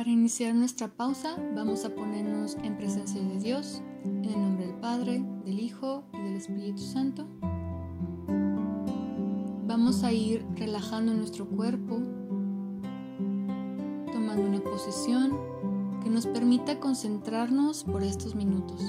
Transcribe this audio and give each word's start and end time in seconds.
Para 0.00 0.12
iniciar 0.12 0.54
nuestra 0.54 0.88
pausa 0.88 1.36
vamos 1.54 1.84
a 1.84 1.94
ponernos 1.94 2.56
en 2.62 2.74
presencia 2.78 3.20
de 3.20 3.38
Dios, 3.38 3.82
en 4.06 4.24
el 4.24 4.40
nombre 4.40 4.66
del 4.68 4.76
Padre, 4.76 5.22
del 5.44 5.60
Hijo 5.60 6.04
y 6.14 6.16
del 6.22 6.36
Espíritu 6.36 6.80
Santo. 6.80 7.28
Vamos 9.66 10.02
a 10.02 10.10
ir 10.10 10.46
relajando 10.56 11.12
nuestro 11.12 11.46
cuerpo, 11.46 11.96
tomando 14.10 14.42
una 14.48 14.60
posición 14.62 15.38
que 16.02 16.08
nos 16.08 16.26
permita 16.26 16.80
concentrarnos 16.80 17.84
por 17.84 18.02
estos 18.02 18.34
minutos. 18.34 18.80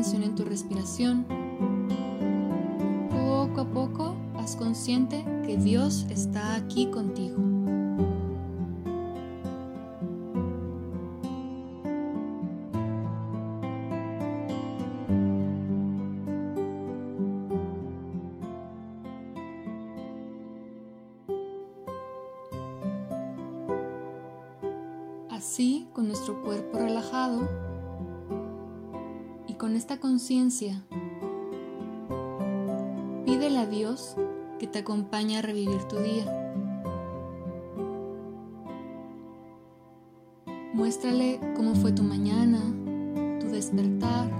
En 0.00 0.34
tu 0.34 0.44
respiración. 0.46 1.26
Poco 3.10 3.60
a 3.60 3.66
poco, 3.66 4.16
haz 4.38 4.56
consciente 4.56 5.26
que 5.44 5.58
Dios 5.58 6.06
está 6.08 6.54
aquí 6.54 6.86
contigo. 6.86 7.36
Así, 25.28 25.88
con 25.92 26.08
nuestro 26.08 26.40
cuerpo 26.42 26.78
relajado, 26.78 27.46
con 29.60 29.76
esta 29.76 30.00
conciencia, 30.00 30.82
pídele 33.26 33.58
a 33.58 33.66
Dios 33.66 34.16
que 34.58 34.66
te 34.66 34.78
acompañe 34.78 35.36
a 35.36 35.42
revivir 35.42 35.84
tu 35.84 35.98
día. 35.98 36.24
Muéstrale 40.72 41.38
cómo 41.56 41.74
fue 41.74 41.92
tu 41.92 42.02
mañana, 42.02 42.58
tu 43.38 43.48
despertar, 43.48 44.30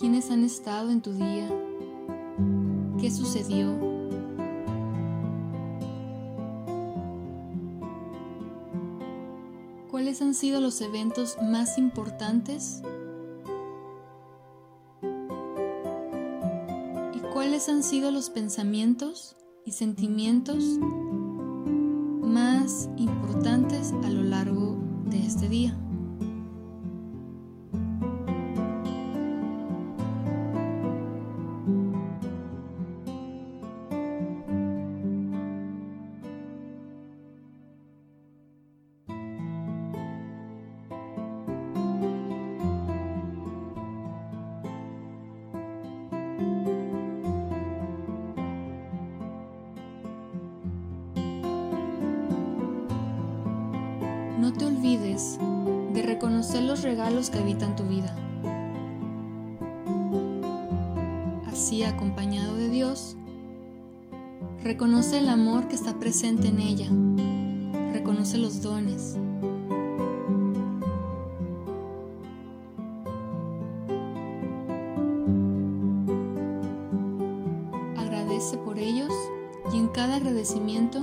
quiénes 0.00 0.30
han 0.30 0.42
estado 0.42 0.90
en 0.90 1.02
tu 1.02 1.12
día, 1.12 1.50
qué 2.98 3.10
sucedió. 3.10 3.87
¿Cuáles 9.90 10.20
han 10.20 10.34
sido 10.34 10.60
los 10.60 10.82
eventos 10.82 11.38
más 11.42 11.78
importantes? 11.78 12.82
¿Y 17.14 17.20
cuáles 17.32 17.70
han 17.70 17.82
sido 17.82 18.10
los 18.10 18.28
pensamientos 18.28 19.34
y 19.64 19.72
sentimientos 19.72 20.78
más 22.22 22.90
importantes 22.98 23.94
a 24.04 24.10
lo 24.10 24.24
largo 24.24 24.76
de 25.06 25.24
este 25.24 25.48
día? 25.48 25.74
No 54.38 54.52
te 54.52 54.66
olvides 54.66 55.36
de 55.92 56.00
reconocer 56.00 56.62
los 56.62 56.82
regalos 56.82 57.28
que 57.28 57.38
habitan 57.38 57.74
tu 57.74 57.82
vida. 57.82 58.14
Así, 61.48 61.82
acompañado 61.82 62.54
de 62.54 62.68
Dios, 62.68 63.16
reconoce 64.62 65.18
el 65.18 65.28
amor 65.28 65.66
que 65.66 65.74
está 65.74 65.98
presente 65.98 66.46
en 66.46 66.60
ella. 66.60 66.86
Reconoce 67.92 68.38
los 68.38 68.62
dones. 68.62 69.16
Agradece 77.96 78.56
por 78.58 78.78
ellos 78.78 79.12
y 79.74 79.78
en 79.78 79.88
cada 79.88 80.14
agradecimiento 80.14 81.00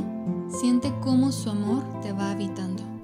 siente 0.48 0.94
cómo 1.02 1.34
su 1.34 1.50
amor 1.50 1.84
te 2.02 2.14
va 2.14 2.32
habitando. 2.32 2.95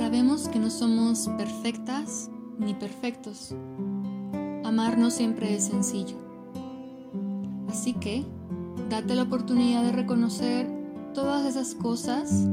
Sabemos 0.00 0.48
que 0.48 0.58
no 0.58 0.70
somos 0.70 1.28
perfectas 1.36 2.30
ni 2.58 2.72
perfectos. 2.72 3.54
Amar 4.64 4.96
no 4.96 5.10
siempre 5.10 5.54
es 5.54 5.64
sencillo. 5.64 6.16
Así 7.68 7.92
que, 7.92 8.24
date 8.88 9.14
la 9.14 9.24
oportunidad 9.24 9.84
de 9.84 9.92
reconocer 9.92 10.66
todas 11.12 11.44
esas 11.44 11.74
cosas, 11.74 12.48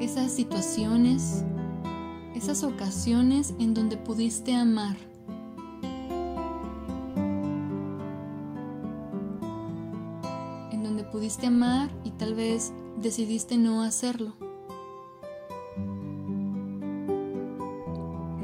esas 0.00 0.32
situaciones, 0.32 1.44
esas 2.34 2.64
ocasiones 2.64 3.52
en 3.58 3.74
donde 3.74 3.98
pudiste 3.98 4.54
amar. 4.54 4.96
En 10.70 10.82
donde 10.82 11.04
pudiste 11.04 11.46
amar 11.46 11.90
y 12.04 12.10
tal 12.12 12.34
vez 12.34 12.72
decidiste 13.02 13.58
no 13.58 13.82
hacerlo. 13.82 14.32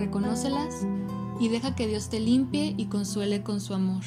Reconócelas 0.08 0.86
y 1.38 1.48
deja 1.48 1.74
que 1.74 1.86
Dios 1.86 2.08
te 2.08 2.18
limpie 2.18 2.74
y 2.78 2.86
consuele 2.86 3.42
con 3.42 3.60
su 3.60 3.74
amor. 3.74 4.02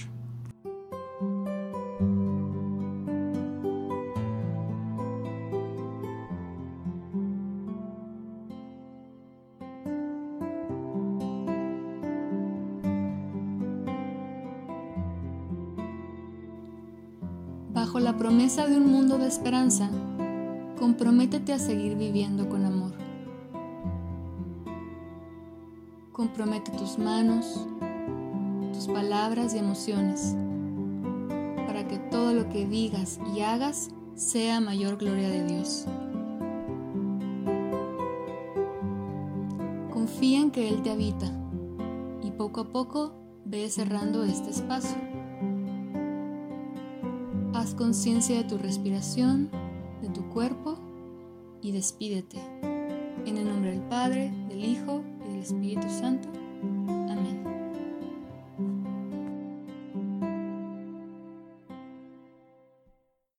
Bajo 17.73 17.99
la 17.99 18.17
promesa 18.17 18.67
de 18.67 18.77
un 18.77 18.91
mundo 18.91 19.19
de 19.19 19.27
esperanza, 19.27 19.91
comprométete 20.79 21.53
a 21.53 21.59
seguir 21.59 21.95
viviendo 21.95 22.49
con 22.49 22.65
amor. 22.65 23.00
Compromete 26.21 26.69
tus 26.73 26.99
manos, 26.99 27.65
tus 28.73 28.85
palabras 28.85 29.55
y 29.55 29.57
emociones 29.57 30.35
para 31.65 31.87
que 31.87 31.97
todo 31.97 32.31
lo 32.33 32.47
que 32.47 32.67
digas 32.67 33.19
y 33.35 33.41
hagas 33.41 33.89
sea 34.13 34.61
mayor 34.61 34.97
gloria 34.97 35.29
de 35.29 35.47
Dios. 35.47 35.87
Confía 39.91 40.41
en 40.41 40.51
que 40.51 40.69
Él 40.69 40.83
te 40.83 40.91
habita 40.91 41.25
y 42.21 42.29
poco 42.29 42.61
a 42.61 42.69
poco 42.69 43.13
ve 43.45 43.67
cerrando 43.71 44.23
este 44.23 44.51
espacio. 44.51 44.97
Haz 47.55 47.73
conciencia 47.73 48.37
de 48.37 48.43
tu 48.43 48.59
respiración, 48.59 49.49
de 50.03 50.09
tu 50.09 50.21
cuerpo 50.29 50.77
y 51.63 51.71
despídete. 51.71 52.37
En 53.25 53.37
el 53.37 53.45
nombre 53.45 53.71
del 53.71 53.81
Padre, 53.81 54.31
del 54.49 54.63
Hijo 54.63 55.01
Espíritu 55.41 55.89
Santo. 55.89 56.30